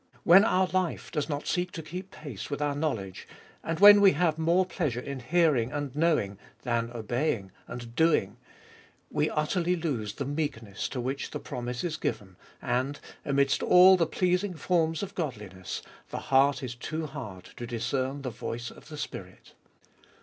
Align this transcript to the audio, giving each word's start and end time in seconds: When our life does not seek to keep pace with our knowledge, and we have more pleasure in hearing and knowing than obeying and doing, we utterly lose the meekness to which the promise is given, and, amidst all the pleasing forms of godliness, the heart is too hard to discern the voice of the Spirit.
When 0.23 0.43
our 0.43 0.65
life 0.65 1.11
does 1.11 1.29
not 1.29 1.45
seek 1.45 1.71
to 1.73 1.83
keep 1.83 2.09
pace 2.09 2.49
with 2.49 2.59
our 2.59 2.73
knowledge, 2.73 3.27
and 3.63 3.79
we 3.79 4.13
have 4.13 4.39
more 4.39 4.65
pleasure 4.65 4.99
in 4.99 5.19
hearing 5.19 5.71
and 5.71 5.95
knowing 5.95 6.39
than 6.63 6.89
obeying 6.89 7.51
and 7.67 7.93
doing, 7.95 8.37
we 9.11 9.29
utterly 9.29 9.75
lose 9.75 10.15
the 10.15 10.25
meekness 10.25 10.89
to 10.89 10.99
which 10.99 11.29
the 11.29 11.39
promise 11.39 11.83
is 11.83 11.97
given, 11.97 12.35
and, 12.63 12.99
amidst 13.23 13.61
all 13.61 13.95
the 13.95 14.07
pleasing 14.07 14.55
forms 14.55 15.03
of 15.03 15.13
godliness, 15.13 15.83
the 16.09 16.17
heart 16.33 16.63
is 16.63 16.73
too 16.73 17.05
hard 17.05 17.45
to 17.57 17.67
discern 17.67 18.23
the 18.23 18.31
voice 18.31 18.71
of 18.71 18.87
the 18.87 18.97
Spirit. 18.97 19.53